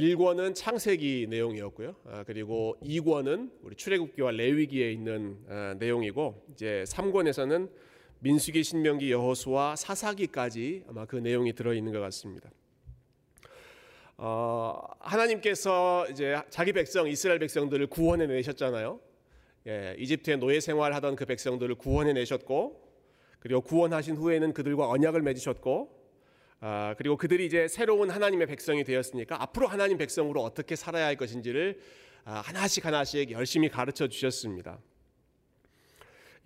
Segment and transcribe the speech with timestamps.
[0.00, 1.94] 1권은 창세기 내용이었고요.
[2.06, 7.70] 아, 그리고 2권은 우리 출애굽기와 레위기에 있는 아, 내용이고 이제 3권에서는
[8.18, 12.50] 민수기, 신명기, 여호수아, 사사기까지 아마 그 내용이 들어 있는 것 같습니다.
[14.16, 19.00] 어, 하나님께서 이제 자기 백성 이스라엘 백성들을 구원해 내셨잖아요.
[19.66, 22.82] 예, 이집트의 노예 생활하던 그 백성들을 구원해 내셨고
[23.38, 25.93] 그리고 구원하신 후에는 그들과 언약을 맺으셨고
[26.66, 31.78] 아, 그리고 그들이 이제 새로운 하나님의 백성이 되었으니까 앞으로 하나님 백성으로 어떻게 살아야 할 것인지를
[32.24, 34.78] 아, 하나씩 하나씩 열심히 가르쳐 주셨습니다.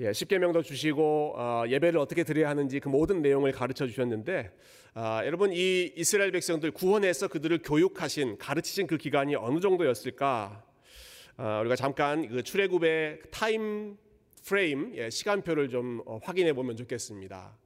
[0.00, 4.50] 예, 십계명도 주시고 어, 예배를 어떻게 드려야 하는지 그 모든 내용을 가르쳐 주셨는데
[4.94, 10.64] 아, 여러분 이 이스라엘 백성들 구원해서 그들을 교육하신 가르치신 그 기간이 어느 정도였을까?
[11.36, 13.96] 아, 우리가 잠깐 그 출애굽의 타임
[14.44, 17.56] 프레임 예, 시간표를 좀 어, 확인해 보면 좋겠습니다.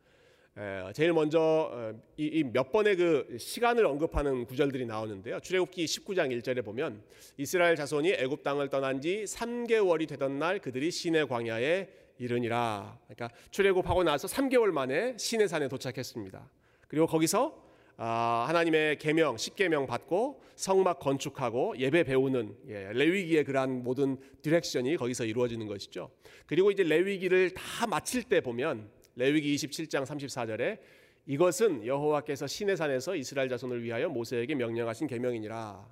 [0.59, 5.41] 예, 제일 먼저 어, 이몇 번의 그 시간을 언급하는 구절들이 나오는데요.
[5.41, 7.02] 출애굽기 19장 1절에 보면
[7.38, 12.98] 이스라엘 자손이 애굽 땅을 떠난 지 3개월이 되던 날 그들이 시내 광야에 이르니라.
[13.06, 16.50] 그러니까 출애굽하고 나서 3개월 만에 시내 산에 도착했습니다.
[16.87, 17.59] 그리고 거기서
[17.97, 25.25] 아, 하나님의 계명, 십계명 받고 성막 건축하고 예배 배우는 예, 레위기의 그러한 모든 direction이 거기서
[25.25, 26.11] 이루어지는 것이죠.
[26.44, 30.79] 그리고 이제 레위기를 다 마칠 때 보면 레위기 27장 34절에
[31.27, 35.87] 이것은 여호와께서 시내산에서 이스라엘 자손을 위하여 모세에게 명령하신 계명이니라.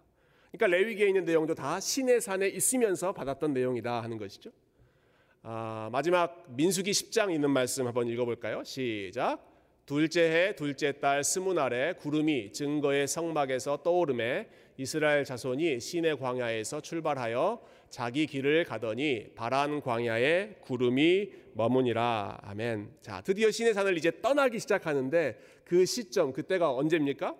[0.50, 4.50] 그러니까 레위기에 있는 내용도 다 시내산에 있으면서 받았던 내용이다 하는 것이죠.
[5.42, 8.64] 아, 마지막 민수기 10장 있는 말씀 한번 읽어볼까요?
[8.64, 9.48] 시작.
[9.86, 17.60] 둘째 해 둘째 달 스무 날에 구름이 증거의 성막에서 떠오름에 이스라엘 자손이 시내 광야에서 출발하여
[17.90, 22.94] 자기 길을 가더니 바란 광야에 구름이 머무니라 아멘.
[23.02, 27.36] 자 드디어 시내 산을 이제 떠나기 시작하는데 그 시점 그때가 언제입니까?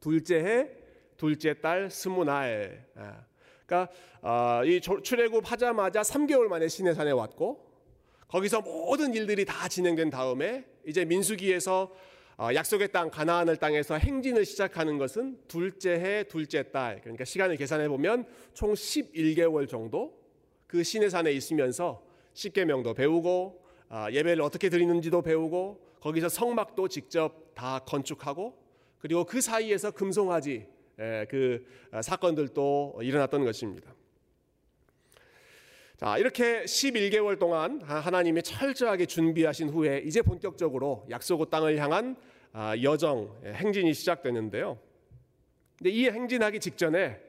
[0.00, 0.68] 둘째 해
[1.16, 2.84] 둘째 달 스무 날.
[2.96, 3.24] 아.
[3.64, 7.64] 그러니까 어, 이 출애굽 하자마자 3개월 만에 시내산에 왔고
[8.28, 14.98] 거기서 모든 일들이 다 진행된 다음에 이제 민수기에서 어, 약속의 땅 가나안을 땅에서 행진을 시작하는
[14.98, 20.18] 것은 둘째 해 둘째 달 그러니까 시간을 계산해 보면 총 11개월 정도
[20.66, 28.58] 그 시내산에 있으면서 십계명도 배우고 어, 예배를 어떻게 드리는지도 배우고 거기서 성막도 직접 다 건축하고
[28.98, 30.66] 그리고 그 사이에서 금송아지
[30.98, 33.94] 예, 그 어, 사건들도 일어났던 것입니다.
[35.96, 42.16] 자, 이렇게 11개월 동안 하나님이 철저하게 준비하신 후에 이제 본격적으로 약속의 땅을 향한
[42.52, 44.78] 아, 여정, 예, 행진이 시작되는데요.
[45.78, 47.20] 근데 이 행진하기 직전에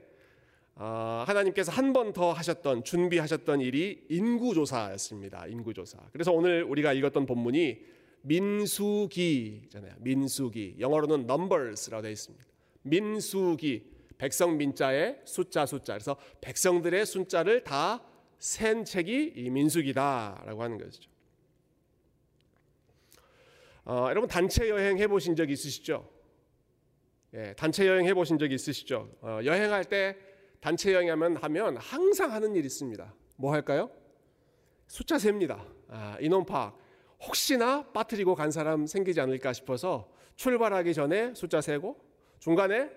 [0.76, 5.48] 아, 하나님께서 한 번 더 하셨던 준비하셨던 일이 인구조사였습니다.
[5.48, 5.98] 인구조사.
[6.12, 7.80] 그래서 오늘 우리가 읽었던 본문이
[8.22, 9.94] 민수기잖아요.
[10.00, 10.76] 민수기.
[10.80, 12.46] 영어로는 numbers라고 되어 있습니다.
[12.82, 13.94] 민수기.
[14.18, 15.94] 백성 민자의 숫자 숫자.
[15.94, 18.02] 그래서 백성들의 숫자를 다
[18.46, 21.10] 센 책이 이 민수기다라고 하는 것이죠.
[23.86, 26.08] 어, 여러분 단체 여행 해보신 적 있으시죠?
[27.34, 29.10] 예, 단체 여행 해보신 적 있으시죠?
[29.22, 30.16] 어, 여행할 때
[30.60, 33.16] 단체 여행하면 하면 항상 하는 일이 있습니다.
[33.38, 33.90] 뭐 할까요?
[34.86, 35.66] 숫자 셉니다.
[35.88, 36.78] 아, 인원 파악.
[37.22, 42.00] 혹시나 빠뜨리고 간 사람 생기지 않을까 싶어서 출발하기 전에 숫자 세고
[42.38, 42.92] 중간에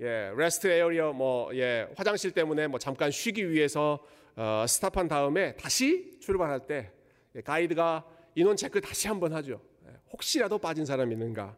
[0.00, 4.02] 예, rest area 뭐 예, 화장실 때문에 뭐 잠깐 쉬기 위해서
[4.36, 6.90] 어, stop한 다음에 다시 출발할 때
[7.36, 9.60] 예, 가이드가 인원 체크 다시 한번 하죠.
[9.86, 11.56] 예, 혹시라도 빠진 사람 있는가?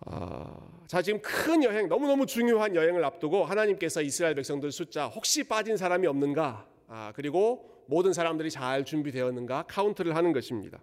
[0.00, 0.56] 아,
[0.86, 6.06] 자 지금 큰 여행 너무너무 중요한 여행을 앞두고 하나님께서 이스라엘 백성들 숫자 혹시 빠진 사람이
[6.06, 6.68] 없는가?
[6.86, 10.78] 아, 그리고 모든 사람들이 잘 준비되었는가 카운트를 하는 것입니다.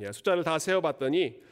[0.00, 1.42] 예, 숫자를 다 세어봤더니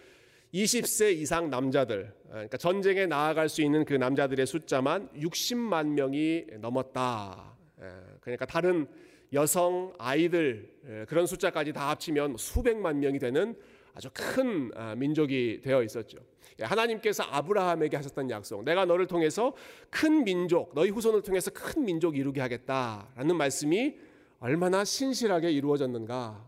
[0.54, 7.56] 20세 이상 남자들, 그러니까 전쟁에 나아갈 수 있는 그 남자들의 숫자만 60만 명이 넘었다.
[7.80, 8.86] 예, 그러니까 다른
[9.32, 13.54] 여성, 아이들 예, 그런 숫자까지 다 합치면 수백만 명이 되는
[13.92, 16.18] 아주 큰 아, 민족이 되어 있었죠.
[16.60, 19.54] 예, 하나님께서 아브라함에게 하셨던 약속, 내가 너를 통해서
[19.90, 23.96] 큰 민족, 너희 후손을 통해서 큰 민족 이루게 하겠다라는 말씀이
[24.38, 26.46] 얼마나 신실하게 이루어졌는가.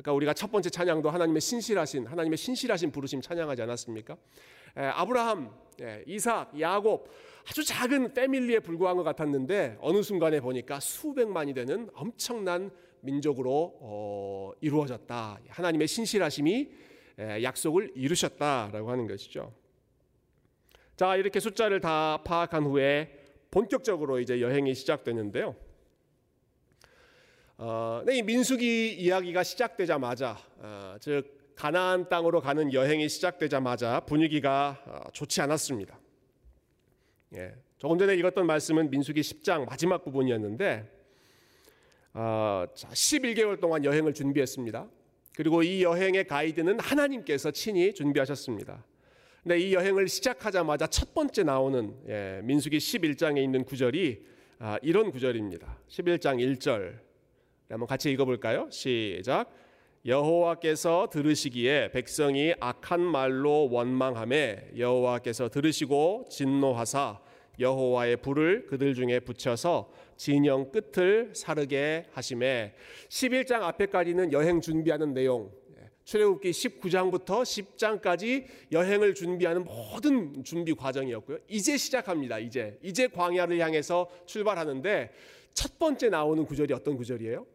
[0.00, 4.16] 아까 우리가 첫 번째 찬양도 하나님의 신실하신 하나님의 신실하신 부르심 찬양하지 않았습니까?
[4.78, 5.50] 에, 아브라함,
[5.82, 7.06] 에, 이삭, 야곱
[7.46, 12.70] 아주 작은 패밀리에 불과한 것 같았는데 어느 순간에 보니까 수백만이 되는 엄청난
[13.02, 15.38] 민족으로 어, 이루어졌다.
[15.48, 16.70] 하나님의 신실하심이
[17.18, 19.52] 에, 약속을 이루셨다라고 하는 것이죠.
[20.96, 23.18] 자 이렇게 숫자를 다 파악한 후에
[23.50, 25.56] 본격적으로 이제 여행이 시작되는데요.
[27.62, 35.42] 어, 이 민수기 이야기가 시작되자마자 어, 즉 가나안 땅으로 가는 여행이 시작되자마자 분위기가 어, 좋지
[35.42, 36.00] 않았습니다.
[37.34, 40.90] 예, 조금 전에 읽었던 말씀은 민수기 10장 마지막 부분이었는데
[42.14, 44.88] 어, 자, 11개월 동안 여행을 준비했습니다.
[45.36, 48.86] 그리고 이 여행의 가이드는 하나님께서 친히 준비하셨습니다.
[49.42, 54.24] 근데 이 여행을 시작하자마자 첫 번째 나오는 예, 민수기 11장에 있는 구절이
[54.60, 55.76] 아, 이런 구절입니다.
[55.90, 57.09] 11장 1절.
[57.70, 58.68] 한번 같이 읽어볼까요?
[58.70, 59.52] 시작.
[60.04, 67.20] 여호와께서 들으시기에 백성이 악한 말로 원망함에 여호와께서 들으시고 진노하사
[67.58, 72.74] 여호와의 불을 그들 중에 붙여서 진영 끝을 사르게 하심에
[73.08, 75.52] 11장 앞에까지는 여행 준비하는 내용
[76.04, 81.38] 출애굽기 19장부터 10장까지 여행을 준비하는 모든 준비 과정이었고요.
[81.46, 82.38] 이제 시작합니다.
[82.40, 85.12] 이제 이제 광야를 향해서 출발하는데
[85.52, 87.46] 첫 번째 나오는 구절이 어떤 구절이에요?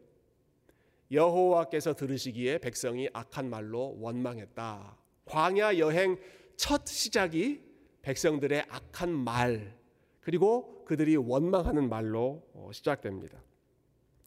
[1.12, 4.98] 여호와께서 들으시기에 백성이 악한 말로 원망했다.
[5.25, 6.18] 광야 여행
[6.56, 7.62] 첫 시작이
[8.02, 9.75] 백성들의 악한 말
[10.22, 13.40] 그리고 그들이 원망하는 말로 어, 시작됩니다.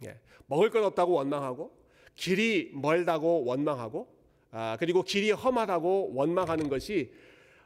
[0.07, 1.77] 예, 먹을 것 없다고 원망하고
[2.15, 4.09] 길이 멀다고 원망하고
[4.51, 7.13] 아, 그리고 길이 험하다고 원망하는 것이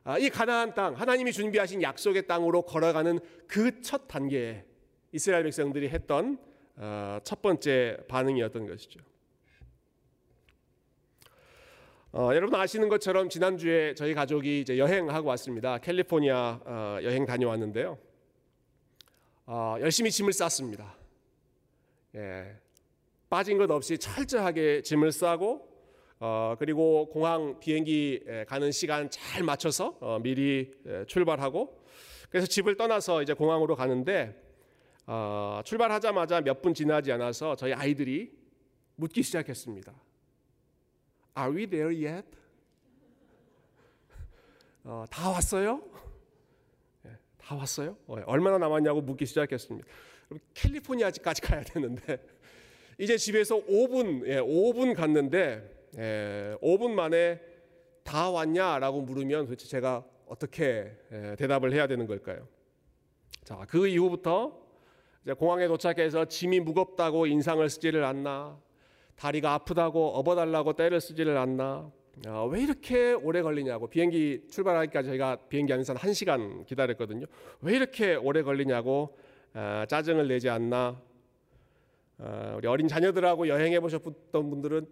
[0.04, 4.64] 아, 이 가나안 땅 하나님이 준비하신 약속의 땅으로 걸어가는 그 첫 단계에
[5.12, 6.51] 이스라엘 백성들이 했던 어,
[7.24, 9.00] 첫 번째 반응이었던 것이죠.
[12.14, 15.78] 어, 여러분 아시는 것처럼 지난 주에 저희 가족이 이제 여행하고 왔습니다.
[15.78, 17.96] 캘리포니아 어, 여행 다녀왔는데요.
[19.46, 20.94] 어, 열심히 짐을 쌌습니다.
[22.14, 22.54] 예,
[23.30, 25.66] 빠진 것 없이 철저하게 짐을 싸고
[26.20, 30.70] 어, 그리고 공항 비행기 가는 시간 잘 맞춰서 어, 미리
[31.06, 31.82] 출발하고
[32.28, 34.38] 그래서 집을 떠나서 이제 공항으로 가는데
[35.06, 38.32] 어, 출발하자마자 몇 분 지나지 않아서 저희 아이들이
[38.96, 39.92] 묻기 시작했습니다.
[41.38, 42.26] Are we there yet?
[44.84, 45.82] 어, 다 왔어요?
[47.06, 47.96] 예, 다 왔어요?
[48.06, 49.86] 어, 얼마나 남았냐고 묻기 시작했습니다.
[50.54, 52.18] 캘리포니아까지 가야 되는데
[52.98, 57.40] 이제 집에서 5분, 예, 5분 갔는데 예, 5분 만에
[58.04, 62.46] 다 왔냐라고 물으면 도대체 제가 어떻게 예, 대답을 해야 되는 걸까요?
[63.44, 64.61] 자, 그 이후부터
[65.24, 68.58] 이제 공항에 도착해서 짐이 무겁다고 인상을 쓰지를 않나,
[69.16, 71.90] 다리가 아프다고 업어달라고 때를 쓰지를 않나,
[72.26, 77.26] 아, 왜 이렇게 오래 걸리냐고 비행기 출발하기까지 저희가 비행기 안에서 한 시간 기다렸거든요.
[77.62, 79.16] 왜 이렇게 오래 걸리냐고
[79.54, 81.00] 아, 짜증을 내지 않나.
[82.18, 84.86] 아, 우리 어린 자녀들하고 여행해 보셨던 분들은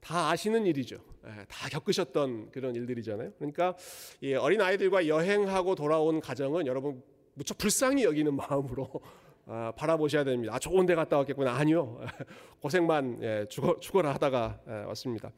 [0.00, 0.96] 다 아시는 일이죠.
[1.26, 3.32] 예, 다 겪으셨던 그런 일들이잖아요.
[3.38, 3.74] 그러니까
[4.20, 7.02] 이 어린 아이들과 여행하고 돌아온 가정은 여러분
[7.34, 10.54] 무척 불쌍히 여기는 마음으로 아, 바라보셔야 됩니다.
[10.54, 11.52] 아, 좋은 데 갔다 왔겠구나.
[11.54, 12.00] 아니요.
[12.60, 15.30] 고생만 예, 죽어, 죽어라 하다가 예, 왔습니다.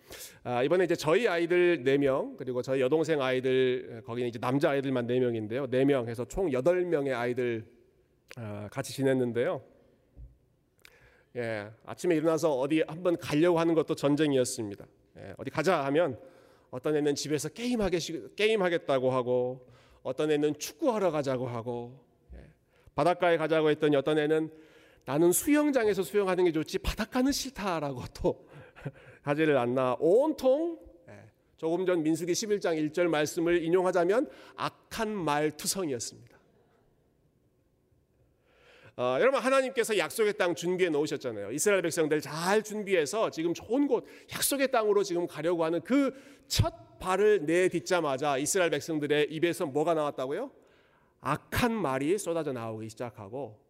[0.44, 5.06] 아, 이번에 이제 저희 아이들 4명, 그리고 저희 여동생 아이들, 예, 거기는 이제 남자 아이들만
[5.08, 5.69] 4명인데요.
[5.69, 7.67] 4명 해서 총 8명의 아이들
[8.37, 9.61] 아, 같이 지냈는데요.
[11.37, 14.87] 예, 아침에 일어나서 어디 한번 가려고 하는 것도 전쟁이었습니다.
[15.19, 16.19] 예, 어디 가자 하면
[16.70, 17.99] 어떤 애는 집에서 게임하게
[18.37, 19.67] 게임하겠다고 하고
[20.03, 22.06] 어떤 애는 축구하러 가자고 하고
[22.96, 24.50] 바닷가에 가자고 했더니 어떤 애는
[25.04, 28.48] 나는 수영장에서 수영하는 게 좋지 바닷가는 싫다라고 또
[29.22, 36.37] 하지를 않나 온통 예, 조금 전 민수기 11장 1절 말씀을 인용하자면 악한 말 투성이었습니다.
[38.98, 41.53] 어, 여러분 하나님께서 약속의 땅 준비해 놓으셨잖아요.
[41.53, 46.12] 이스라엘 백성들 잘 준비해서 지금 좋은 곳 약속의 땅으로 지금 가려고 하는 그
[46.48, 50.50] 첫 발을 내딛자마자 이스라엘 백성들의 입에서 뭐가 나왔다고요?
[51.27, 53.61] 악한 말이 쏟아져 나오기 시작하고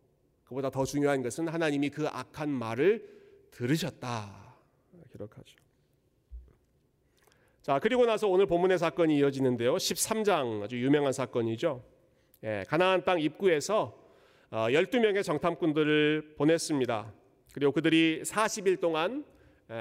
[0.45, 3.03] 그보다 더 중요한 것은 하나님이 그 악한 말을
[3.51, 4.55] 들으셨다
[5.11, 5.57] 기록하죠.
[7.63, 9.77] 자 그리고 나서 오늘 본문의 사건이 이어지는데요.
[9.77, 11.83] 13장 아주 유명한 사건이죠.
[12.45, 13.99] 예, 가나안 땅 입구에서
[14.51, 17.13] 12명의 어, 정탐꾼들을 보냈습니다.
[17.55, 19.25] 그리고 그들이 40일 동안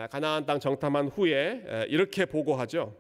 [0.10, 2.96] 가나안 땅 정탐한 후에 이렇게 보고하죠.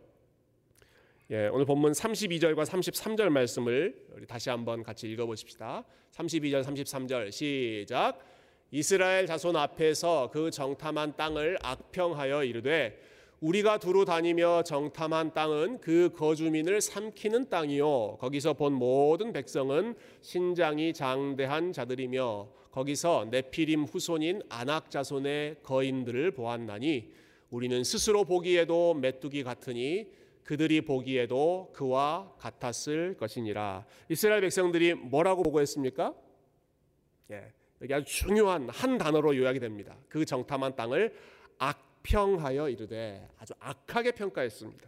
[1.31, 5.83] 예, 오늘 본문 32절과 33절 말씀을 우리 다시 한번 같이 읽어 보십시다.
[6.11, 8.19] 32절 33절 시작.
[8.69, 12.99] 이스라엘 자손 앞에서 그 정탐한 땅을 악평하여 이르되
[13.39, 21.73] 우리가 두루 다니며 정탐한 땅은 그 거주민을 삼키는 땅이요 거기서 본 모든 백성은 신장이 장대한
[21.73, 27.09] 자들이며 거기서 네피림 후손인 아낙 자손의 거인들을 보았나니
[27.49, 30.07] 우리는 스스로 보기에도 메뚜기 같으니
[30.45, 33.83] 그들이 보기에도 그와 같았을 것이니라.
[34.09, 36.13] 이스라엘 백성들이 뭐라고 보고했습니까?
[37.31, 39.97] 예, 여기 아주 중요한 한 단어로 요약이 됩니다.
[40.07, 41.15] 그 정탐한 땅을
[41.57, 44.87] 악평하여 이르되 아주 악하게 평가했습니다.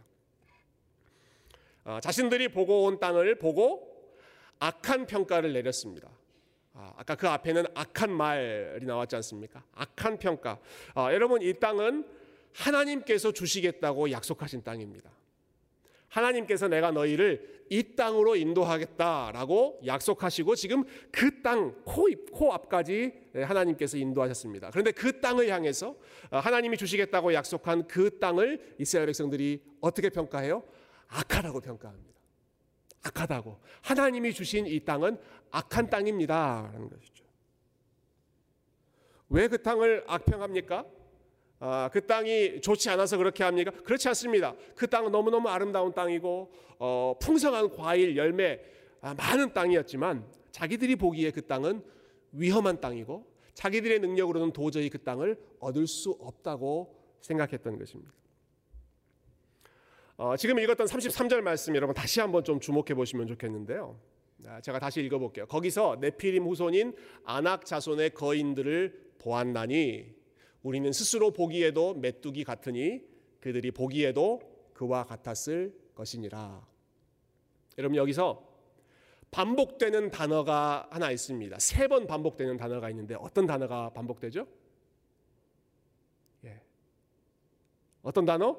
[1.86, 4.14] 어, 자신들이 보고 온 땅을 보고
[4.60, 6.08] 악한 평가를 내렸습니다.
[6.74, 9.64] 아, 아까 그 앞에는 악한 말이 나왔지 않습니까?
[9.74, 10.60] 악한 평가.
[10.94, 12.06] 아, 여러분 이 땅은
[12.54, 15.17] 하나님께서 주시겠다고 약속하신 땅입니다.
[16.08, 24.70] 하나님께서 내가 너희를 이 땅으로 인도하겠다라고 약속하시고 지금 그 땅 코입 코앞까지 하나님께서 인도하셨습니다.
[24.70, 25.94] 그런데 그 땅을 향해서
[26.30, 30.62] 하나님이 주시겠다고 약속한 그 땅을 이스라엘 백성들이 어떻게 평가해요?
[31.08, 32.18] 악하다고 평가합니다.
[33.04, 33.60] 악하다고.
[33.82, 35.18] 하나님이 주신 이 땅은
[35.50, 37.24] 악한 땅입니다라는 것이죠.
[39.28, 40.84] 왜 그 땅을 악평합니까?
[41.60, 43.70] 아, 그 땅이 좋지 않아서 그렇게 합니까?
[43.84, 44.54] 그렇지 않습니다.
[44.76, 48.60] 그 땅은 너무너무 아름다운 땅이고 어, 풍성한 과일, 열매
[49.00, 51.82] 아, 많은 땅이었지만 자기들이 보기에 그 땅은
[52.32, 58.12] 위험한 땅이고 자기들의 능력으로는 도저히 그 땅을 얻을 수 없다고 생각했던 것입니다.
[60.16, 63.98] 어, 지금 읽었던 33절 말씀 여러분 다시 한번 좀 주목해 보시면 좋겠는데요.
[64.46, 65.46] 아, 제가 다시 읽어볼게요.
[65.46, 70.17] 거기서 네피림 후손인 아낙 자손의 거인들을 보았나니
[70.68, 73.02] 우리는 스스로 보기에도 메뚜기 같으니
[73.40, 74.42] 그들이 보기에도
[74.74, 76.62] 그와 같았을 것이니라.
[77.78, 78.46] 여러분 여기서
[79.30, 81.58] 반복되는 단어가 하나 있습니다.
[81.58, 84.46] 세 번 반복되는 단어가 있는데 어떤 단어가 반복되죠?
[86.44, 86.60] 예.
[88.02, 88.58] 어떤 단어?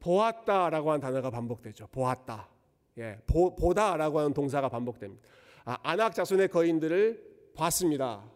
[0.00, 1.88] 보았다라고 하는 단어가 반복되죠.
[1.88, 2.48] 보았다.
[2.96, 3.18] 예.
[3.26, 5.22] 보, 보다라고 하는 동사가 반복됩니다.
[5.66, 8.31] 아, 안악 자손의 거인들을 봤습니다.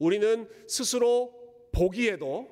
[0.00, 1.32] 우리는 스스로
[1.70, 2.50] 보기에도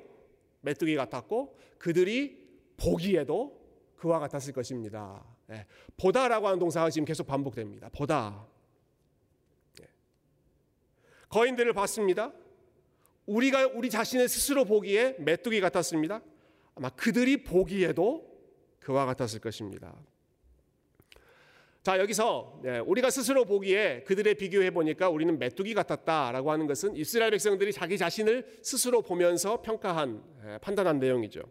[0.61, 3.59] 메뚜기 같았고 그들이 보기에도
[3.97, 5.25] 그와 같았을 것입니다.
[5.49, 5.65] 예.
[5.97, 7.89] 보다라고 하는 동사가 지금 계속 반복됩니다.
[7.89, 8.47] 보다.
[9.81, 9.87] 예.
[11.27, 12.31] 거인들을 봤습니다.
[13.25, 16.21] 우리가 우리 자신을 스스로 보기에 메뚜기 같았습니다.
[16.75, 18.29] 아마 그들이 보기에도
[18.79, 19.95] 그와 같았을 것입니다.
[21.89, 27.31] 자 여기서 예, 우리가 스스로 보기에 그들의 비교해 보니까 우리는 메뚜기 같았다라고 하는 것은 이스라엘
[27.31, 31.41] 백성들이 자기 자신을 스스로 보면서 평가한 예, 판단한 내용이죠.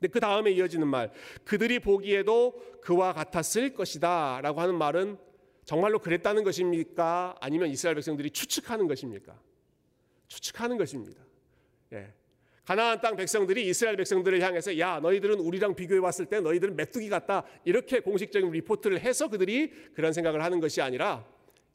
[0.00, 1.12] 근데 그 다음에 이어지는 말
[1.44, 5.18] 그들이 보기에도 그와 같았을 것이다라고 하는 말은
[5.66, 7.36] 정말로 그랬다는 것입니까?
[7.38, 9.38] 아니면 이스라엘 백성들이 추측하는 것입니까?
[10.28, 11.20] 추측하는 것입니다.
[11.92, 12.10] 예.
[12.66, 17.44] 가나안 땅 백성들이 이스라엘 백성들을 향해서 야 너희들은 우리랑 비교해 봤을 때 너희들은 메뚜기 같다
[17.64, 21.24] 이렇게 공식적인 리포트를 해서 그들이 그런 생각을 하는 것이 아니라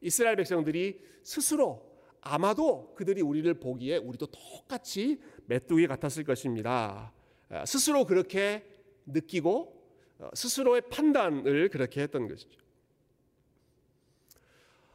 [0.02, 7.12] 이스라엘 백성들이 스스로 아마도 그들이 우리를 보기에 우리도 똑같이 메뚜기 같았을 것입니다.
[7.48, 8.62] 아, 스스로 그렇게
[9.06, 9.82] 느끼고
[10.18, 12.60] 어, 스스로의 판단을 그렇게 했던 것이죠.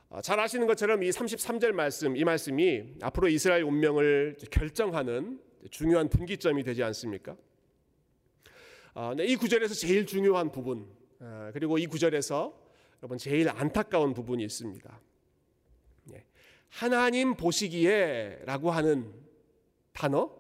[0.10, 6.64] 아, 잘 아시는 것처럼 이 33절 말씀, 이 말씀이 앞으로 이스라엘 운명을 결정하는 중요한 분기점이
[6.64, 7.36] 되지 않습니까?
[8.94, 10.88] 아, 네, 이 구절에서 제일 중요한 부분
[11.20, 12.68] 아, 그리고 이 구절에서
[13.02, 15.02] 여러분 제일 안타까운 부분이 있습니다.
[16.14, 16.26] 예,
[16.70, 19.14] 하나님 보시기에라고 하는
[19.94, 20.32] 단어,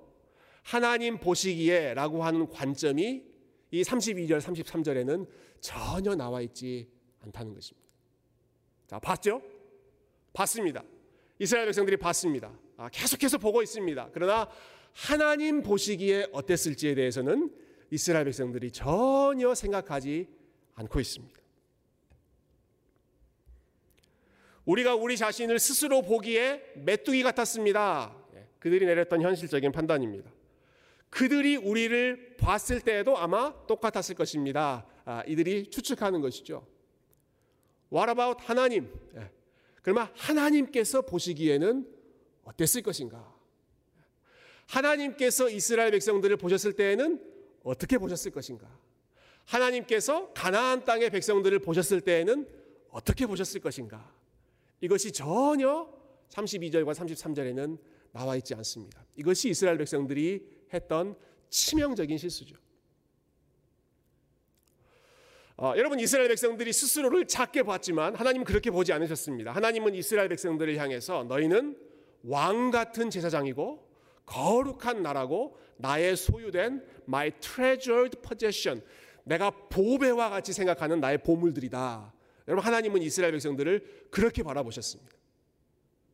[0.63, 3.23] 하나님 보시기에라고 하는 관점이
[3.71, 5.27] 이 32절, 33절에는
[5.59, 6.89] 전혀 나와 있지
[7.21, 7.87] 않다는 것입니다.
[8.87, 9.41] 자, 봤죠?
[10.33, 10.83] 봤습니다.
[11.39, 12.51] 이스라엘 백성들이 봤습니다.
[12.77, 14.09] 아, 계속해서 보고 있습니다.
[14.13, 14.49] 그러나
[14.97, 17.53] 하나님 보시기에 어땠을지에 대해서는
[17.91, 20.27] 이스라엘 백성들이 전혀 생각하지
[20.73, 21.39] 않고 있습니다.
[24.65, 28.17] 우리가 우리 자신을 스스로 보기에 메뚜기 같았습니다.
[28.33, 30.31] 예, 그들이 내렸던 현실적인 판단입니다.
[31.11, 34.85] 그들이 우리를 봤을 때에도 아마 똑같았을 것입니다.
[35.05, 36.67] 아, 이들이 추측하는 것이죠.
[37.93, 38.91] What about 하나님?
[39.15, 39.29] 예,
[39.83, 41.87] 그러면 하나님께서 보시기에는
[42.45, 43.36] 어땠을 것인가?
[44.67, 47.21] 하나님께서 이스라엘 백성들을 보셨을 때에는
[47.63, 48.67] 어떻게 보셨을 것인가?
[49.45, 52.47] 하나님께서 가나안 땅의 백성들을 보셨을 때에는
[52.89, 54.13] 어떻게 보셨을 것인가?
[54.81, 55.89] 이것이 전혀
[56.29, 57.77] 32절과 33절에는
[58.11, 59.05] 나와 있지 않습니다.
[59.15, 61.15] 이것이 이스라엘 백성들이 했던
[61.49, 62.55] 치명적인 실수죠.
[65.59, 69.53] 어, 여러분 이스라엘 백성들이 스스로를 작게 봤지만 하나님은 그렇게 보지 않으셨습니다.
[69.53, 71.77] 하나님은 이스라엘 백성들을 향해서 너희는
[72.23, 73.86] 왕 같은 제사장이고
[74.27, 78.83] 거룩한 나라고 나의 소유된 my treasured possession
[79.23, 82.13] 내가 보배와 같이 생각하는 나의 보물들이다.
[82.47, 85.11] 여러분 하나님은 이스라엘 백성들을 그렇게 바라보셨습니다.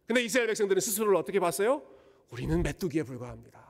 [0.08, 1.84] 근데 이스라엘 백성들은 스스로를 어떻게 봤어요?
[2.32, 3.62] 우리는 메뚜기에 불과합니다.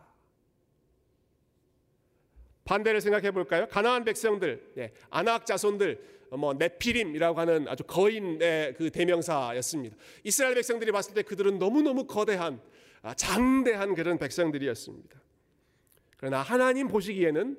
[2.65, 3.67] 반대를 생각해 볼까요?
[3.67, 9.95] 가나안 백성들, 예, 아낙 자손들, 뭐 네피림이라고 하는 아주 거인의 그 대명사였습니다.
[10.23, 12.59] 이스라엘 백성들이 봤을 때 그들은 너무 너무 거대한 아,
[13.15, 15.21] 장대한 그런 백성들이었습니다.
[16.17, 17.57] 그러나 하나님 보시기에는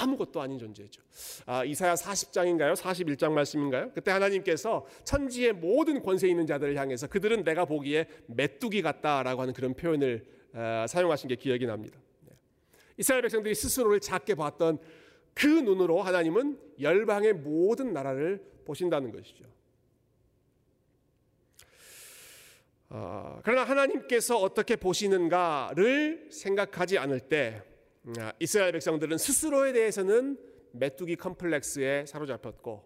[0.00, 1.02] 아무것도 아닌 존재죠.
[1.44, 2.74] 아, 이사야 40장인가요?
[2.74, 3.92] 41장 말씀인가요?
[3.92, 9.74] 그때 하나님께서 천지의 모든 권세 있는 자들을 향해서 그들은 내가 보기에 메뚜기 같다라고 하는 그런
[9.74, 11.98] 표현을 아, 사용하신 게 기억이 납니다.
[12.22, 12.32] 네.
[12.96, 14.78] 이스라엘 백성들이 스스로를 작게 봤던
[15.34, 19.44] 그 눈으로 하나님은 열방의 모든 나라를 보신다는 것이죠.
[19.44, 19.56] 어,
[22.88, 27.62] 그러나 하나님께서 어떻게 보시는가를 생각하지 않을 때
[28.20, 30.38] 아, 이스라엘 백성들은 스스로에 대해서는
[30.72, 32.84] 메뚜기 컴플렉스에 사로잡혔고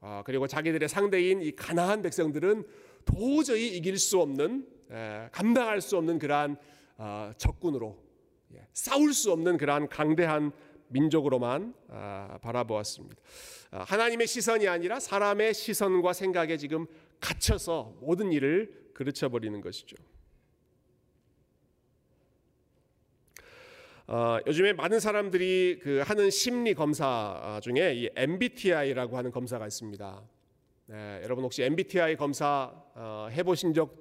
[0.00, 2.64] 어, 그리고 자기들의 상대인 이 가나안 백성들은
[3.04, 6.56] 도저히 이길 수 없는 에, 감당할 수 없는 그러한
[6.96, 7.96] 어, 적군으로
[8.54, 10.52] 예, 싸울 수 없는 그러한 강대한
[10.88, 13.16] 민족으로만 아, 바라보았습니다.
[13.70, 16.86] 아, 하나님의 시선이 아니라 사람의 시선과 생각에 지금
[17.20, 19.94] 갇혀서 모든 일을 그르쳐 버리는 것이죠.
[24.08, 30.22] 어, 요즘에 많은 사람들이 그 하는 심리 검사 중에 이 MBTI라고 하는 검사가 있습니다.
[30.86, 33.94] 네, 여러분 혹시 MBTI 검사 어, 해보신 적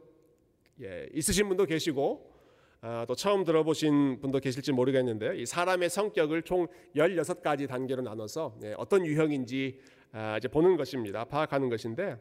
[0.81, 2.33] 예, 있으신 분도 계시고
[2.81, 5.33] 어, 또 처음 들어보신 분도 계실지 모르겠는데요.
[5.33, 9.79] 이 사람의 성격을 총 16가지 단계로 나눠서 예, 어떤 유형인지
[10.11, 11.23] 아, 이제 보는 것입니다.
[11.23, 12.17] 파악하는 것인데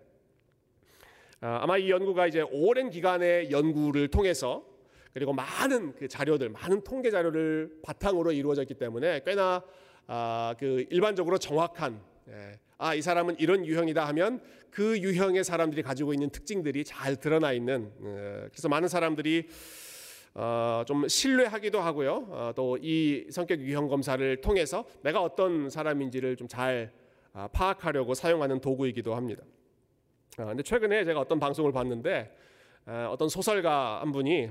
[1.40, 4.64] 아, 아마 이 연구가 이제 오랜 기간의 연구를 통해서
[5.12, 9.62] 그리고 많은 그 자료들, 많은 통계 자료를 바탕으로 이루어졌기 때문에 꽤나
[10.06, 14.40] 아, 그 일반적으로 정확한 예, 아 이 사람은 이런 유형이다 하면
[14.70, 19.48] 그 유형의 사람들이 가지고 있는 특징들이 잘 드러나 있는 예, 그래서 많은 사람들이
[20.34, 22.26] 어, 좀 신뢰하기도 하고요.
[22.28, 26.92] 어, 또이 성격 유형 검사를 통해서 내가 어떤 사람인지를 좀잘
[27.32, 29.42] 아, 파악하려고 사용하는 도구이기도 합니다.
[30.38, 32.36] 아, 근데 최근에 제가 어떤 방송을 봤는데
[32.84, 34.50] 아, 어떤 소설가 한 분이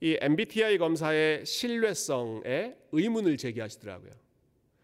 [0.00, 4.10] 이 MBTI 검사의 신뢰성에 의문을 제기하시더라고요.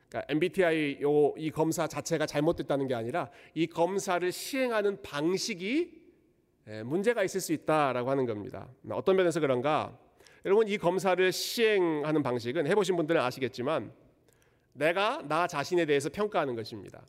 [0.08, 5.98] 그러니까 MBTI 요, 이 검사 자체가 잘못됐다는 게 아니라 이 검사를 시행하는 방식이
[6.68, 8.68] 예, 문제가 있을 수 있다라고 하는 겁니다.
[8.90, 9.98] 어떤 면에서 그런가?
[10.44, 13.92] 여러분 이 검사를 시행하는 방식은 해보신 분들은 아시겠지만
[14.72, 17.02] 내가 나 자신에 대해서 평가하는 것입니다.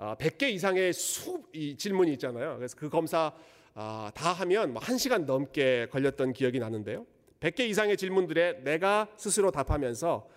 [0.00, 2.56] 100개 아, 이상의 수 질문이 있잖아요.
[2.56, 3.32] 그래서 그 검사
[3.74, 7.06] 아, 다 하면 뭐 1시간 넘게 걸렸던 기억이 나는데요.
[7.40, 10.28] 100개 이상의 질문들에 내가 스스로 답하면서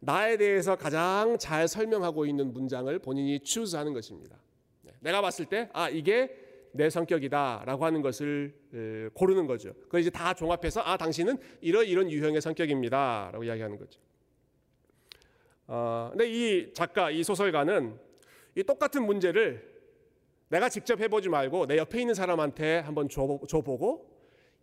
[0.00, 4.36] 나에 대해서 가장 잘 설명하고 있는 문장을 본인이 추스하는 것입니다.
[4.82, 6.30] 네, 내가 봤을 때, 아, 이게
[6.72, 9.72] 내 성격이다라고 하는 것을 고르는 거죠.
[9.84, 13.98] 그걸 이제 다 종합해서, 아, 당신은 이런 이런 유형의 성격입니다라고 이야기하는 거죠.
[15.66, 18.05] 어, 근데 이 작가, 이 소설가는
[18.56, 19.76] 이 똑같은 문제를
[20.48, 24.10] 내가 직접 해보지 말고 내 옆에 있는 사람한테 한번 줘, 줘보고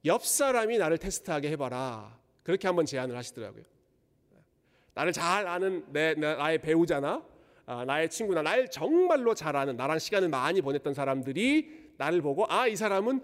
[0.06, 2.20] 옆 사람이 나를 테스트하게 해봐라.
[2.42, 3.64] 그렇게 한번 제안을 하시더라고요.
[4.96, 7.24] 나를 잘 아는 내, 나의 배우자나
[7.66, 12.68] 아, 나의 친구나 날 정말로 잘 아는 나랑 시간을 많이 보냈던 사람들이 나를 보고 아
[12.68, 13.22] 이 사람은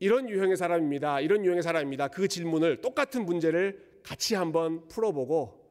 [0.00, 1.20] 이런 유형의 사람입니다.
[1.20, 2.08] 이런 유형의 사람입니다.
[2.08, 5.62] 그 질문을 똑같은 문제를 같이 한번 풀어보고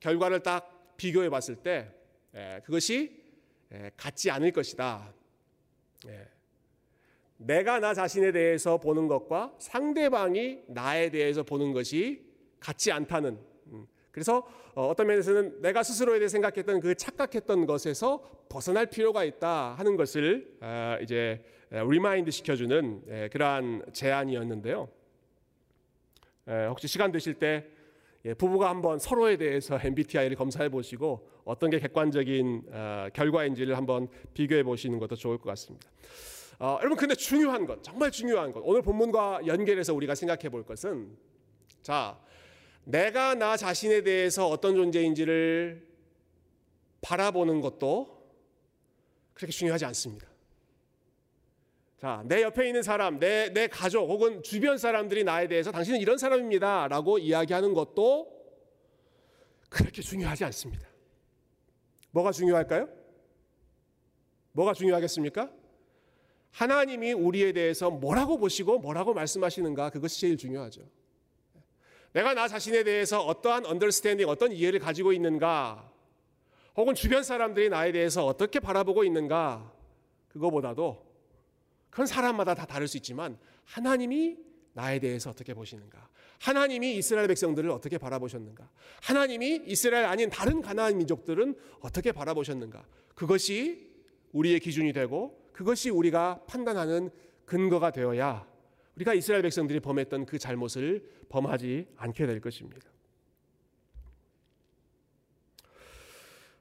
[0.00, 1.90] 결과를 딱 비교해 봤을 때
[2.34, 3.27] 예, 그것이 예,
[3.96, 5.12] 같지 않을 것이다.
[6.06, 6.28] 예.
[7.38, 12.26] 내가 나 자신에 대해서 보는 것과 상대방이 나에 대해서 보는 것이
[12.58, 13.38] 같지 않다는.
[13.68, 13.86] 음.
[14.10, 19.96] 그래서 어, 어떤 면에서는 내가 스스로에 대해 생각했던 그 착각했던 것에서 벗어날 필요가 있다 하는
[19.96, 24.88] 것을 아, 이제 remind 시켜주는 예, 그러한 제안이었는데요.
[26.48, 27.66] 예, 혹시 시간 되실 때
[28.36, 34.98] 부부가 한번 서로에 대해서 MBTI를 검사해 보시고 어떤 게 객관적인 어, 결과인지를 한번 비교해 보시는
[34.98, 35.88] 것도 좋을 것 같습니다.
[36.58, 41.16] 어, 여러분 근데 중요한 것 정말 중요한 것 오늘 본문과 연결해서 우리가 생각해 볼 것은
[41.82, 42.18] 자
[42.84, 45.86] 내가 나 자신에 대해서 어떤 존재인지를
[47.00, 48.18] 바라보는 것도
[49.34, 50.27] 그렇게 중요하지 않습니다.
[52.00, 56.16] 자, 내 옆에 있는 사람, 내, 내 가족 혹은 주변 사람들이 나에 대해서 당신은 이런
[56.16, 56.86] 사람입니다.
[56.86, 58.38] 라고 이야기하는 것도
[59.68, 60.86] 그렇게 중요하지 않습니다.
[62.12, 62.88] 뭐가 중요할까요?
[64.52, 65.50] 뭐가 중요하겠습니까?
[66.52, 70.82] 하나님이 우리에 대해서 뭐라고 보시고 뭐라고 말씀하시는가 그것이 제일 중요하죠.
[72.12, 75.90] 내가 나 자신에 대해서 어떠한 언더스탠딩, 어떤 이해를 가지고 있는가,
[76.76, 79.72] 혹은 주변 사람들이 나에 대해서 어떻게 바라보고 있는가,
[80.28, 81.07] 그거보다도
[81.90, 84.36] 그건 사람마다 다 다를 수 있지만 하나님이
[84.74, 86.08] 나에 대해서 어떻게 보시는가?
[86.40, 88.68] 하나님이 이스라엘 백성들을 어떻게 바라보셨는가?
[89.02, 92.86] 하나님이 이스라엘 아닌 다른 가나안 민족들은 어떻게 바라보셨는가?
[93.14, 93.90] 그것이
[94.32, 97.10] 우리의 기준이 되고 그것이 우리가 판단하는
[97.44, 98.46] 근거가 되어야
[98.94, 102.88] 우리가 이스라엘 백성들이 범했던 그 잘못을 범하지 않게 될 것입니다.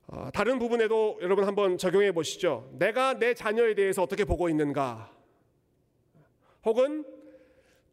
[0.07, 2.69] 어, 다른 부분에도 여러분 한번 적용해 보시죠.
[2.73, 5.16] 내가 내 자녀에 대해서 어떻게 보고 있는가?
[6.67, 7.05] 혹은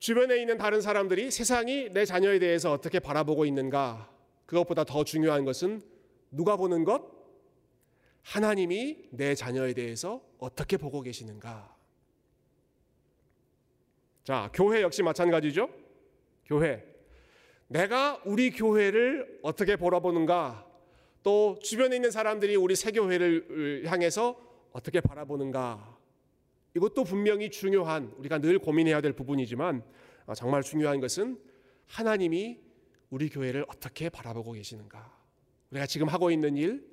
[0.00, 4.10] 주변에 있는 다른 사람들이 세상이 내 자녀에 대해서 어떻게 바라보고 있는가?
[4.46, 5.80] 그것보다 더 중요한 것은
[6.32, 7.04] 누가 보는 것?
[8.22, 11.72] 하나님이 내 자녀에 대해서 어떻게 보고 계시는가?
[14.24, 15.70] 자, 교회 역시 마찬가지죠.
[16.44, 16.84] 교회.
[17.68, 20.66] 내가 우리 교회를 어떻게 바라보는가?
[21.22, 24.37] 또 주변에 있는 사람들이 우리 새 교회를 향해서
[24.72, 25.93] 어떻게 바라보는가?
[26.74, 29.84] 이것도 분명히 중요한 우리가 늘 고민해야 될 부분이지만
[30.26, 31.38] 아, 정말 중요한 것은
[31.87, 32.58] 하나님이
[33.10, 35.12] 우리 교회를 어떻게 바라보고 계시는가?
[35.70, 36.84] 우리가 지금 하고 있는 일,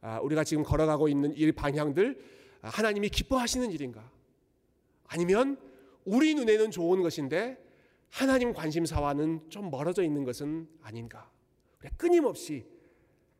[0.00, 2.18] 아, 우리가 지금 걸어가고 있는 일 방향들
[2.62, 4.10] 아, 하나님이 기뻐하시는 일인가?
[5.06, 5.56] 아니면
[6.04, 7.64] 우리 눈에는 좋은 것인데
[8.10, 11.30] 하나님 관심사와는 좀 멀어져 있는 것은 아닌가?
[11.96, 12.66] 끊임없이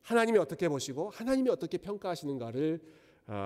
[0.02, 2.86] 하나님이 어떻게 보시고 하나님이 어떻게 평가하시는가를 어,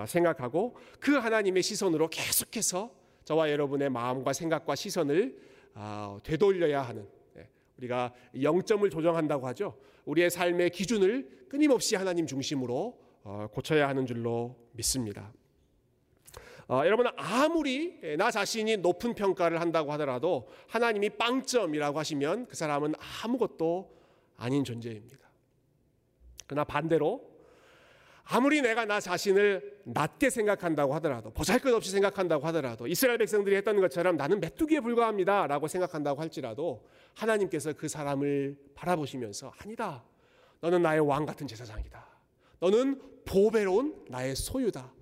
[0.07, 2.93] 생각하고 그 하나님의 시선으로 계속해서
[3.25, 5.37] 저와 여러분의 마음과 생각과 시선을
[5.75, 9.79] 어, 되돌려야 하는 예, 우리가 영점을 조정한다고 하죠.
[10.05, 15.33] 우리의 삶의 기준을 끊임없이 하나님 중심으로 어, 고쳐야 하는 줄로 믿습니다.
[16.69, 23.95] 여러분 아무리 나 자신이 높은 평가를 한다고 하더라도 하나님이 빵점이라고 하시면 그 사람은 아무것도
[24.39, 25.29] 아닌 존재입니다.
[26.47, 27.32] 그러나 반대로
[28.25, 34.41] 아무리 내가 나 자신을 낮게 생각한다고 하더라도 보잘것없이 생각한다고 하더라도 이스라엘 백성들이 했던 것처럼 나는
[34.41, 40.05] 메뚜기에 불과합니다라고 생각한다고 할지라도 하나님께서 그 사람을 바라보시면서 아니다.
[40.61, 42.07] 너는 나의 왕 같은 제사장이다.
[42.61, 44.93] 너는 보배로운 나의 소유다.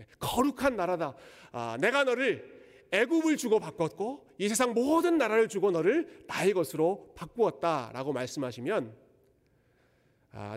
[0.00, 1.14] 예, 거룩한 나라다.
[1.52, 2.60] 아, 내가 너를
[2.92, 9.09] 애굽을 주고 바꿨고 이 세상 모든 나라를 주고 너를 나의 것으로 바꾸었다라고 말씀하시면 아,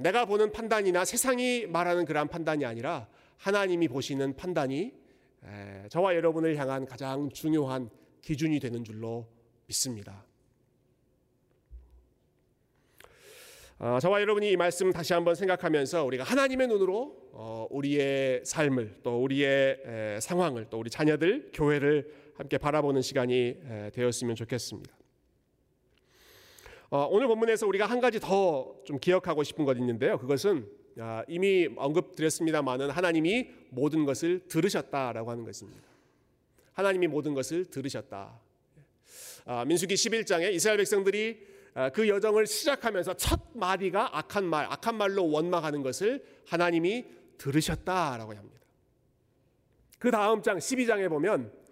[0.01, 3.07] 내가 보는 판단이나 세상이 말하는 그러한 판단이 아니라
[3.37, 4.93] 하나님이 보시는 판단이
[5.89, 7.89] 저와 여러분을 향한 가장 중요한
[8.21, 9.27] 기준이 되는 줄로
[9.67, 10.25] 믿습니다.
[13.79, 19.21] 아, 저와 여러분이 이 말씀 다시 한번 생각하면서 우리가 하나님의 눈으로 어, 우리의 삶을 또
[19.21, 25.02] 우리의 상황을 또 우리 자녀들 교회를 함께 바라보는 시간이 되었으면 좋겠습니다.
[26.93, 30.19] 어, 오늘 본문에서 우리가 한 가지 더 좀 기억하고 싶은 것 있는데요.
[30.19, 35.81] 그것은 아, 이미 언급드렸습니다만은 하나님이 모든 것을 들으셨다라고 하는 것입니다.
[36.73, 38.39] 하나님이 모든 것을 들으셨다.
[39.45, 45.27] 아, 민수기 11장에 이스라엘 백성들이 아, 그 여정을 시작하면서 첫 마디가 악한 말, 악한 말로
[45.31, 47.05] 원망하는 것을 하나님이
[47.39, 48.59] 들으셨다라고 합니다.
[49.97, 51.62] 그 다음 장 12장에 보면 아,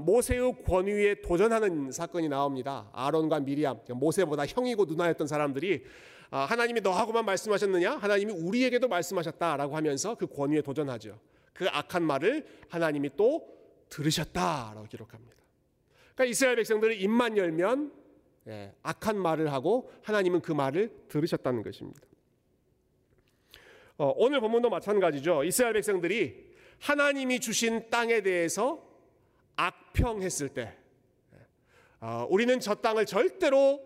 [0.00, 2.90] 모세의 권위에 도전하는 사건이 나옵니다.
[2.92, 5.84] 아론과 미리암, 모세보다 형이고 누나였던 사람들이
[6.32, 7.96] 아, 하나님이 너하고만 말씀하셨느냐?
[7.96, 11.18] 하나님이 우리에게도 말씀하셨다라고 하면서 그 권위에 도전하죠.
[11.52, 13.48] 그 악한 말을 하나님이 또
[13.88, 15.36] 들으셨다라고 기록합니다.
[16.14, 17.92] 그러니까 이스라엘 백성들이 입만 열면
[18.46, 22.00] 예, 악한 말을 하고 하나님은 그 말을 들으셨다는 것입니다.
[23.98, 25.44] 어, 오늘 본문도 마찬가지죠.
[25.44, 28.89] 이스라엘 백성들이 하나님이 주신 땅에 대해서
[29.60, 30.76] 악평했을 때
[32.00, 33.80] 어, 우리는 저 땅을 절대로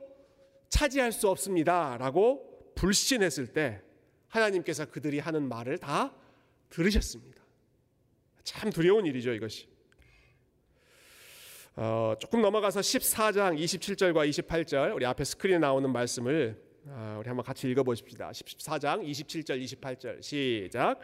[0.68, 3.82] 차지할 수 없습니다라고 불신했을 때
[4.28, 6.14] 하나님께서 그들이 하는 말을 다
[6.70, 7.42] 들으셨습니다.
[8.44, 9.68] 참 두려운 일이죠 이것이.
[11.76, 17.68] 어, 조금 넘어가서 14장 27절과 28절 우리 앞에 스크린에 나오는 말씀을 어, 우리 한번 같이
[17.68, 18.30] 읽어보십시다.
[18.30, 21.00] 14장 27절 28절 시작.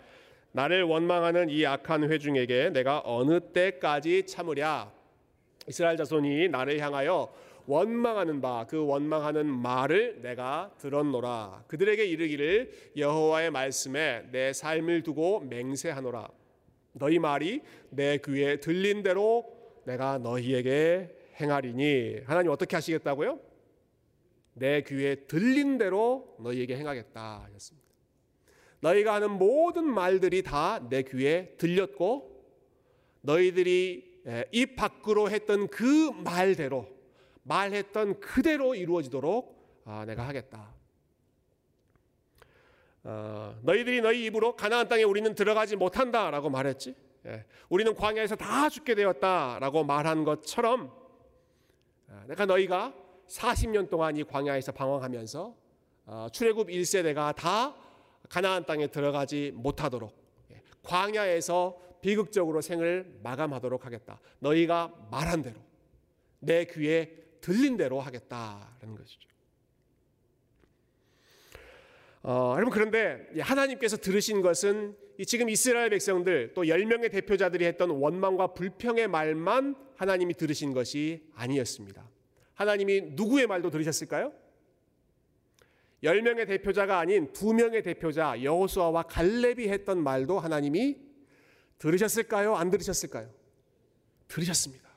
[0.53, 4.93] 나를 원망하는 이 악한 회중에게 내가 어느 때까지 참으랴?
[5.69, 7.33] 이스라엘 자손이 나를 향하여
[7.67, 11.65] 원망하는 바 그 원망하는 말을 내가 들었노라.
[11.69, 16.29] 그들에게 이르기를 여호와의 말씀에 내 삶을 두고 맹세하노라.
[16.95, 19.45] 너희 말이 내 귀에 들린 대로
[19.85, 22.23] 내가 너희에게 행하리니.
[22.27, 23.39] 하나님 어떻게 하시겠다고요?
[24.55, 27.45] 내 귀에 들린 대로 너희에게 행하겠다.
[27.45, 27.80] 하셨습니다.
[28.81, 32.45] 너희가 하는 모든 말들이 다 내 귀에 들렸고
[33.23, 36.89] 너희들이 입 밖으로 했던 그 말대로
[37.43, 40.73] 말했던 그대로 이루어지도록 아, 내가 하겠다.
[43.03, 46.95] 어, 너희들이 너희 입으로 가나안 땅에 우리는 들어가지 못한다라고 말했지.
[47.27, 50.93] 예, 우리는 광야에서 다 죽게 되었다라고 말한 것처럼
[52.09, 52.95] 아, 내가 너희가
[53.27, 55.55] 40년 동안 이 광야에서 방황하면서
[56.07, 57.75] 어, 출애굽 1세대가 다
[58.31, 60.17] 가나안 땅에 들어가지 못하도록
[60.53, 64.19] 예, 광야에서 비극적으로 생을 마감하도록 하겠다.
[64.39, 65.61] 너희가 말한 대로
[66.39, 67.13] 내 귀에
[67.43, 69.29] 들린 대로 하겠다라는 것이죠.
[72.23, 79.09] 어, 여러분 그런데 하나님께서 들으신 것은 지금 이스라엘 백성들 또 10명의 대표자들이 했던 원망과 불평의
[79.09, 82.09] 말만 하나님이 들으신 것이 아니었습니다.
[82.55, 84.33] 하나님이 누구의 말도 들으셨을까요?
[86.03, 90.97] 10명의 대표자가 아닌 2명의 대표자 여호수아와 갈렙이 했던 말도 하나님이
[91.79, 92.57] 들으셨을까요?
[92.57, 93.31] 안 들으셨을까요?
[94.29, 94.89] 들으셨습니다.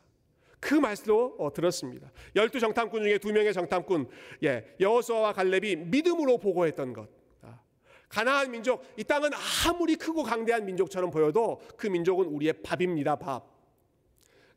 [0.59, 2.11] 그 말씀도 어, 들었습니다.
[2.35, 4.07] 열두 정탐꾼 중에 두 명의 정탐꾼,
[4.43, 7.09] 예, 여호수아와 갈렙이 믿음으로 보고했던 것.
[7.41, 7.59] 아,
[8.07, 9.31] 가나안 민족, 이 땅은
[9.67, 13.52] 아무리 크고 강대한 민족처럼 보여도 그 민족은 우리의 밥입니다, 밥.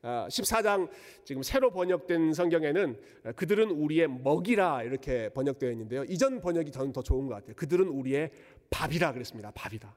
[0.02, 0.90] 14장 아,
[1.24, 3.00] 지금 새로 번역된 성경에는
[3.34, 6.04] 그들은 우리의 먹이라 이렇게 번역되어 있는데요.
[6.04, 7.54] 이전 번역이 저는 더 좋은 것 같아요.
[7.56, 8.30] 그들은 우리의
[8.70, 9.50] 밥이라 그랬습니다.
[9.52, 9.94] 밥이다.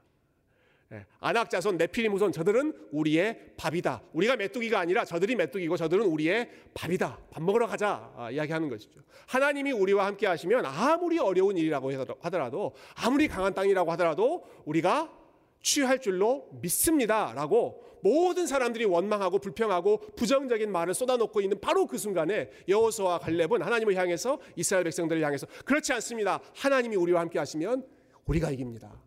[0.91, 4.01] 예, 안악자손 네피림 후손 저들은 우리의 밥이다.
[4.13, 7.19] 우리가 메뚜기가 아니라 저들이 메뚜기고 저들은 우리의 밥이다.
[7.29, 8.99] 밥 먹으러 가자 아, 이야기하는 것이죠.
[9.27, 15.13] 하나님이 우리와 함께 하시면 아무리 어려운 일이라고 하더라도 아무리 강한 땅이라고 하더라도 우리가
[15.61, 23.19] 취할 줄로 믿습니다라고 모든 사람들이 원망하고 불평하고 부정적인 말을 쏟아놓고 있는 바로 그 순간에 여호수아와
[23.19, 26.39] 갈렙은 하나님을 향해서 이스라엘 백성들을 향해서 그렇지 않습니다.
[26.55, 27.85] 하나님이 우리와 함께 하시면
[28.25, 29.01] 우리가 이깁니다.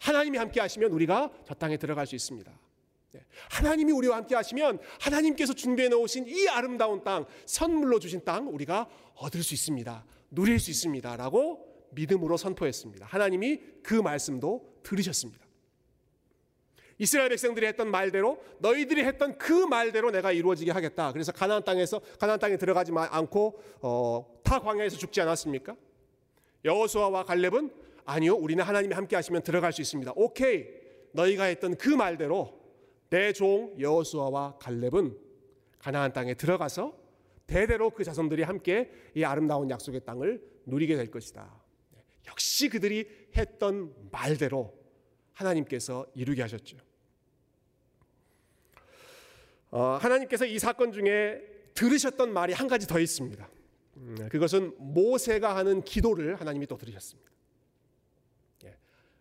[0.00, 2.50] 하나님이 함께 하시면 우리가 저 땅에 들어갈 수 있습니다.
[3.12, 3.20] 네.
[3.50, 9.42] 하나님이 우리와 함께 하시면 하나님께서 준비해 놓으신 이 아름다운 땅, 선물로 주신 땅 우리가 얻을
[9.42, 10.04] 수 있습니다.
[10.30, 13.06] 누릴 수 있습니다 라고 믿음으로 선포했습니다.
[13.06, 15.47] 하나님이 그 말씀도 들으셨습니다.
[16.98, 21.12] 이스라엘 백성들이 했던 말대로 너희들이 했던 그 말대로 내가 이루어지게 하겠다.
[21.12, 25.76] 그래서 가나안 땅에서 가나안 땅에 들어가지 않고 어, 타 광야에서 죽지 않았습니까?
[26.64, 27.70] 여호수아와 갈렙은
[28.04, 30.12] 아니요, 우리는 하나님이 함께 하시면 들어갈 수 있습니다.
[30.16, 30.66] 오케이,
[31.12, 32.58] 너희가 했던 그 말대로
[33.10, 35.16] 내 종 여호수아와 갈렙은
[35.78, 36.96] 가나안 땅에 들어가서
[37.46, 41.62] 대대로 그 자손들이 함께 이 아름다운 약속의 땅을 누리게 될 것이다.
[42.26, 44.74] 역시 그들이 했던 말대로
[45.32, 46.76] 하나님께서 이루게 하셨죠.
[49.70, 51.40] 어, 하나님께서 이 사건 중에
[51.74, 53.48] 들으셨던 말이 한 가지 더 있습니다.
[53.96, 57.28] 음, 그것은 모세가 하는 기도를 하나님이 또 들으셨습니다.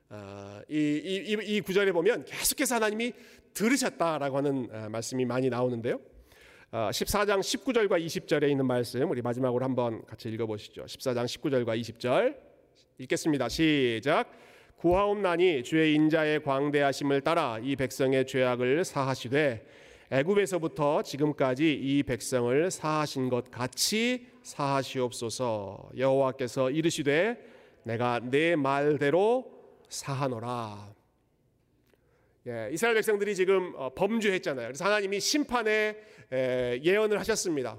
[0.09, 3.11] 아, 이, 이, 이, 구절에 보면 계속해서 하나님이
[3.53, 5.99] 들으셨다라고 하는 아, 말씀이 많이 나오는데요.
[6.71, 10.83] 14장 아, 19절과 20절에 있는 말씀 우리 마지막으로 한번 같이 읽어보시죠.
[10.83, 12.37] 14장 19절과 20절
[12.99, 13.49] 읽겠습니다.
[13.49, 14.31] 시작.
[14.77, 19.65] 구하옵나니 주의 인자의 광대하심을 따라 이 백성의 죄악을 사하시되
[20.09, 25.89] 애굽에서부터 지금까지 이 백성을 사하신 것 같이 사하시옵소서.
[25.97, 27.37] 여호와께서 이르시되
[27.83, 29.51] 내가 내 말대로
[29.89, 30.95] 사하노라.
[32.47, 34.67] 예, 이스라엘 백성들이 지금 어, 범죄했잖아요.
[34.67, 37.77] 그래서 하나님이 심판의 예언을 하셨습니다.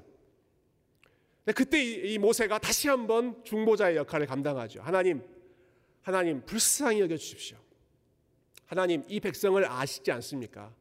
[1.54, 4.82] 그때 이 모세가 다시 한번 중보자의 역할을 감당하죠.
[4.82, 5.22] 하나님,
[6.02, 7.56] 하나님 불쌍히 여겨 주십시오.
[8.66, 10.74] 하나님 이 백성을 아시지 않습니까?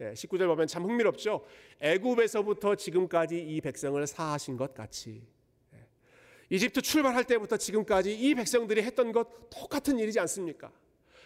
[0.00, 1.44] 19절 보면 참 흥미롭죠.
[1.80, 5.22] 애굽에서부터 지금까지 이 백성을 사하신 것 같이
[6.50, 10.72] 이집트 출발할 때부터 지금까지 이 백성들이 했던 것 똑같은 일이지 않습니까?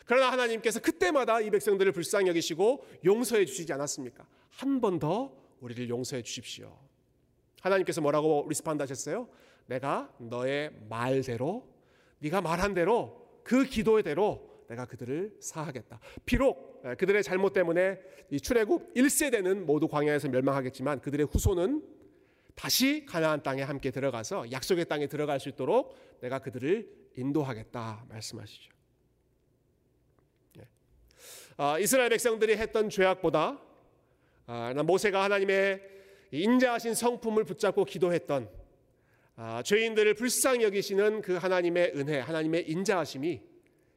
[0.05, 4.27] 그러나 하나님께서 그때마다 이 백성들을 불쌍히 여기시고 용서해 주시지 않았습니까?
[4.51, 6.77] 한 번 더 우리를 용서해 주십시오.
[7.63, 9.29] 하나님께서 뭐라고 respond 하셨어요?
[9.67, 11.67] 내가 너의 말대로
[12.19, 16.01] 네가 말한 대로 그 기도대로 내가 그들을 사하겠다.
[16.27, 17.99] 비록 그들의 잘못 때문에
[18.31, 21.83] 이 출애굽 1세대는 모두 광야에서 멸망하겠지만 그들의 후손은
[22.55, 28.73] 다시 가나안 땅에 함께 들어가서 약속의 땅에 들어갈 수 있도록 내가 그들을 인도하겠다 말씀하시죠.
[30.59, 30.69] 예.
[31.57, 33.61] 아, 이스라엘 백성들이 했던 죄악보다
[34.47, 35.83] 아, 모세가 하나님의
[36.33, 38.51] 인자하신 성품을 붙잡고 기도했던
[39.37, 43.41] 아, 죄인들을 불쌍히 여기시는 그 하나님의 은혜, 하나님의 인자하심이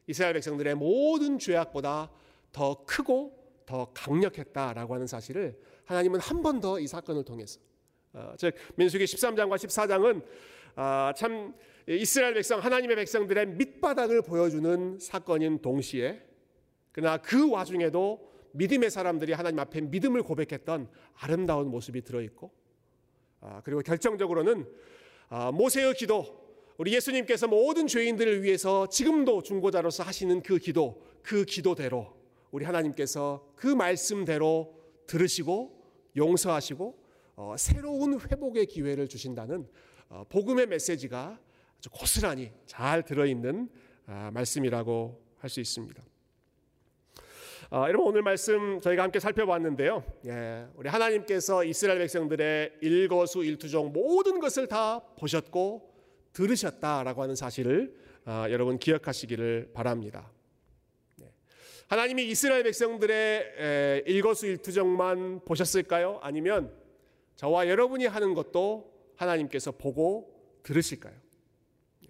[0.06, 2.10] 이스라엘 백성들의 모든 죄악보다
[2.52, 7.60] 더 크고 더 강력했다라고 하는 사실을 하나님은 한 번 더 이 사건을 통해서
[8.12, 10.22] 어, 즉 민수기 13장과 14장은
[10.76, 11.54] 아, 참
[11.86, 16.22] 이스라엘 백성 하나님의 백성들의 밑바닥을 보여주는 사건인 동시에
[16.92, 22.50] 그러나 그 와중에도 믿음의 사람들이 하나님 앞에 믿음을 고백했던 아름다운 모습이 들어있고
[23.40, 24.66] 아, 그리고 결정적으로는
[25.28, 32.16] 아, 모세의 기도 우리 예수님께서 모든 죄인들을 위해서 지금도 중보자로서 하시는 그 기도 그 기도대로
[32.50, 34.74] 우리 하나님께서 그 말씀대로
[35.06, 35.78] 들으시고
[36.16, 36.98] 용서하시고
[37.36, 39.68] 어, 새로운 회복의 기회를 주신다는
[40.08, 41.38] 어, 복음의 메시지가
[41.78, 43.68] 아주 고스란히 잘 들어있는
[44.06, 46.02] 아, 말씀이라고 할 수 있습니다.
[47.70, 50.02] 아, 여러분 오늘 말씀 저희가 함께 살펴봤는데요.
[50.26, 55.92] 예, 우리 하나님께서 이스라엘 백성들의 일거수 일투종 모든 것을 다 보셨고
[56.32, 60.32] 들으셨다라고 하는 사실을 아, 여러분 기억하시기를 바랍니다.
[61.88, 61.94] 네.
[61.94, 66.18] 하나님이 이스라엘 백성들의 에, 일거수일투족만 보셨을까요?
[66.22, 66.72] 아니면
[67.36, 71.14] 저와 여러분이 하는 것도 하나님께서 보고 들으실까요?
[72.02, 72.08] 네.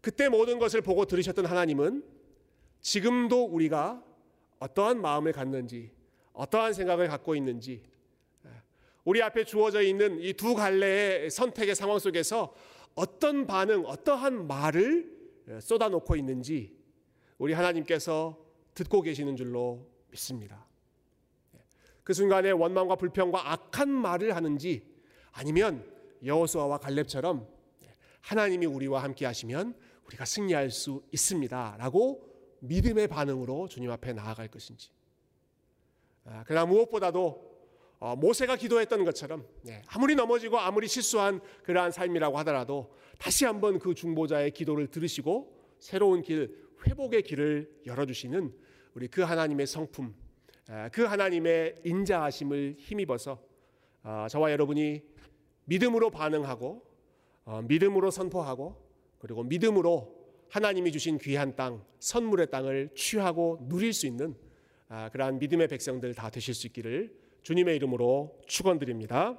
[0.00, 2.04] 그때 모든 것을 보고 들으셨던 하나님은
[2.80, 4.02] 지금도 우리가
[4.60, 5.90] 어떠한 마음을 갖는지,
[6.32, 7.82] 어떠한 생각을 갖고 있는지,
[9.04, 12.54] 우리 앞에 주어져 있는 이 두 갈래의 선택의 상황 속에서
[12.94, 15.10] 어떤 반응, 어떠한 말을
[15.60, 16.76] 쏟아놓고 있는지
[17.38, 18.38] 우리 하나님께서
[18.80, 20.66] 듣고 계시는 줄로 믿습니다.
[22.02, 24.82] 그 순간에 원망과 불평과 악한 말을 하는지
[25.32, 25.84] 아니면
[26.24, 27.46] 여호수아와 갈렙처럼
[28.22, 29.74] 하나님이 우리와 함께 하시면
[30.06, 32.26] 우리가 승리할 수 있습니다라고
[32.60, 34.90] 믿음의 반응으로 주님 앞에 나아갈 것인지.
[36.24, 37.50] 아, 그러나 무엇보다도
[37.98, 43.94] 어, 모세가 기도했던 것처럼 예, 아무리 넘어지고 아무리 실수한 그러한 삶이라고 하더라도 다시 한번 그
[43.94, 50.14] 중보자의 기도를 들으시고 새로운 길 회복의 길을 열어주시는 우리 그 하나님의 성품,
[50.92, 53.40] 그 하나님의 인자하심을 힘입어서
[54.02, 55.02] 어, 저와 여러분이
[55.64, 56.82] 믿음으로 반응하고
[57.44, 58.76] 어, 믿음으로 선포하고
[59.18, 64.34] 그리고 믿음으로 하나님이 주신 귀한 땅, 선물의 땅을 취하고 누릴 수 있는
[64.88, 69.38] 아, 그러한 믿음의 백성들 다 되실 수 있기를 주님의 이름으로 축원드립니다.